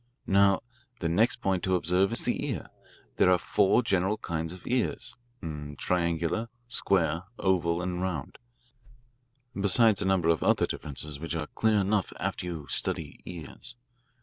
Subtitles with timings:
[0.25, 0.63] Now
[0.99, 2.71] the next point to observe is the ear.
[3.17, 5.13] There are four general kinds of ears
[5.77, 8.39] triangular, square, oval, and round,
[9.53, 13.75] besides a number of other differences which are clear enough after you study ears.